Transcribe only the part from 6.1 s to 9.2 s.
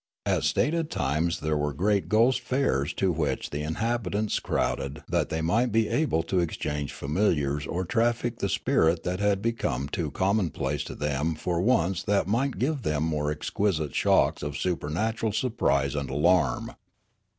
to exchange familiars or traffic the spirit that